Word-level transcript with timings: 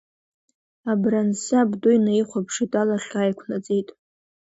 Абрансы 0.91 1.53
абду 1.61 1.89
инаихәаԥшит, 1.97 2.71
алахь 2.81 3.11
ааиқәнаҵеит… 3.19 3.89